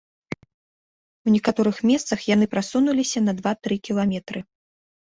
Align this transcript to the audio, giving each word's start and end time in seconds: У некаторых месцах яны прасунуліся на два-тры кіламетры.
У 1.27 1.35
некаторых 1.35 1.77
месцах 1.91 2.19
яны 2.35 2.45
прасунуліся 2.55 3.19
на 3.31 3.41
два-тры 3.43 3.75
кіламетры. 3.89 4.39